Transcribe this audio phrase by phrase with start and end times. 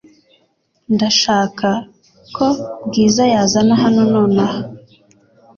[0.93, 1.67] Ndashaka
[2.35, 2.47] ko
[2.87, 4.61] Bwiza yazana hano nonaha.